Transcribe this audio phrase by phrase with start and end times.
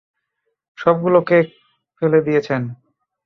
[0.77, 1.47] সবগুলো কেক
[1.97, 2.61] ফেলে দিয়েছেন।